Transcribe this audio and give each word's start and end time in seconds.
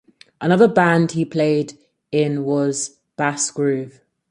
Another 0.41 0.67
band 0.67 1.11
he 1.11 1.25
played 1.25 1.77
in 2.11 2.43
was 2.43 2.97
Bass 3.17 3.51
Groove. 3.51 4.01